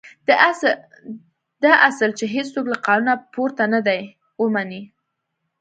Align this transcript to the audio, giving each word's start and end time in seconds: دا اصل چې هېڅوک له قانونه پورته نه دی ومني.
دا 1.67 1.71
اصل 1.89 2.09
چې 2.19 2.25
هېڅوک 2.35 2.65
له 2.73 2.77
قانونه 2.87 3.13
پورته 3.33 3.63
نه 3.73 3.79
دی 3.87 4.01
ومني. 4.41 4.81